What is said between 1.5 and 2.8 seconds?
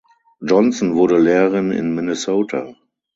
in Minnesota.